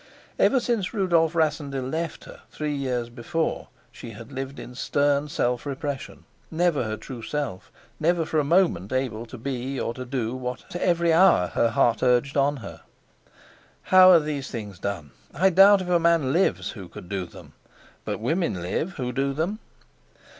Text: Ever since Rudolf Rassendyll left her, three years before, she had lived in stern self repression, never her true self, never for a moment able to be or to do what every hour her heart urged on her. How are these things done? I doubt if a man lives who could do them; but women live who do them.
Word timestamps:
Ever 0.39 0.59
since 0.59 0.95
Rudolf 0.95 1.35
Rassendyll 1.35 1.87
left 1.87 2.23
her, 2.23 2.39
three 2.49 2.73
years 2.73 3.07
before, 3.07 3.67
she 3.91 4.09
had 4.13 4.31
lived 4.31 4.57
in 4.57 4.73
stern 4.73 5.29
self 5.29 5.63
repression, 5.63 6.23
never 6.49 6.85
her 6.85 6.97
true 6.97 7.21
self, 7.21 7.71
never 7.99 8.25
for 8.25 8.39
a 8.39 8.43
moment 8.43 8.91
able 8.91 9.27
to 9.27 9.37
be 9.37 9.79
or 9.79 9.93
to 9.93 10.03
do 10.03 10.33
what 10.35 10.75
every 10.75 11.13
hour 11.13 11.49
her 11.49 11.69
heart 11.69 12.01
urged 12.01 12.35
on 12.35 12.57
her. 12.65 12.81
How 13.83 14.09
are 14.09 14.19
these 14.19 14.49
things 14.49 14.79
done? 14.79 15.11
I 15.35 15.51
doubt 15.51 15.81
if 15.83 15.89
a 15.89 15.99
man 15.99 16.33
lives 16.33 16.71
who 16.71 16.87
could 16.89 17.07
do 17.07 17.27
them; 17.27 17.53
but 18.03 18.19
women 18.19 18.59
live 18.59 18.93
who 18.93 19.11
do 19.11 19.33
them. 19.33 19.59